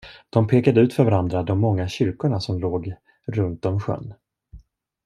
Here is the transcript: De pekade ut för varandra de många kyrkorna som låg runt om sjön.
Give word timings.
De 0.29 0.47
pekade 0.47 0.81
ut 0.81 0.93
för 0.93 1.03
varandra 1.03 1.43
de 1.43 1.59
många 1.59 1.87
kyrkorna 1.89 2.39
som 2.39 2.59
låg 2.59 2.93
runt 3.27 3.65
om 3.65 3.79
sjön. 3.79 4.13